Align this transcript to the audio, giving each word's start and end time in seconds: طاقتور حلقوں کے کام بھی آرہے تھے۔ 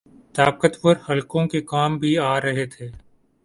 طاقتور 0.35 0.95
حلقوں 1.09 1.45
کے 1.47 1.61
کام 1.61 1.97
بھی 1.97 2.17
آرہے 2.17 2.65
تھے۔ 2.65 2.89